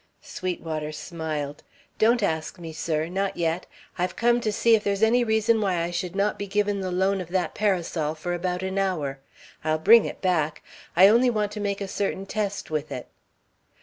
[0.23, 1.61] Sweetwater smiled.
[1.99, 3.67] "Don't ask me, sir, not yet.
[3.99, 6.89] I've come to see if there's any reason why I should not be given the
[6.89, 9.19] loan of that parasol for about an hour.
[9.63, 10.63] I'll bring it back.
[10.95, 13.09] I only want to make a certain test with it."